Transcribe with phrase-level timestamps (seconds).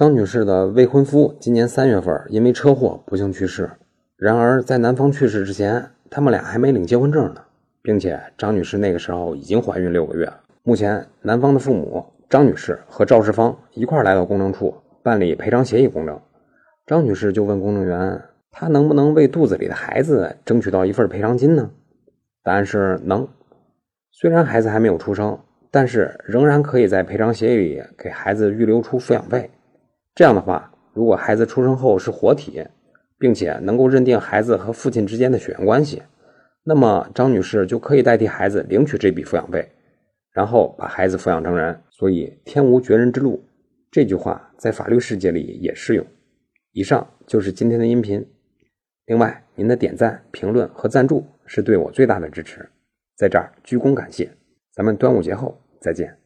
[0.00, 3.70] 张女士的未婚夫今年三月份因为车祸不幸去世。
[4.16, 7.42] 然而，在男方去世之前，他们俩还没领结婚证呢，
[7.82, 10.26] 并且张女士那个时候已经怀孕六个月。
[10.62, 16.18] 目前，男方的父母张女士和赵世芳一块来到公证处办理赔偿协议公证。
[16.86, 21.70] 张女士就问公证员：“她能不能为肚子里的孩子争取到一份赔偿金呢？”
[22.42, 23.28] 答案是能。
[24.10, 25.38] 虽然孩子还没有出生，
[25.70, 29.50] 但是仍然可以在赔偿协议里给孩子预留出抚养费。
[30.14, 32.64] 这样的话，如果孩子出生后是活体，
[33.18, 36.02] 并且能够认定孩子和父亲之间的血缘关系，
[36.64, 39.68] 那么张女士就可以代替孩子领取这笔抚养费，
[40.32, 41.80] 然后把孩子抚养成人。
[41.90, 43.44] 所以“天无绝人之路”
[43.92, 46.06] 这句话在法律世界里也适用。
[46.72, 48.26] 以上就是今天的音频。
[49.06, 52.68] 另外，您的点赞、评论和赞助是对我最大的支持，
[53.16, 54.30] 在这儿鞠躬感谢。
[54.72, 56.20] 咱们端午节后再见。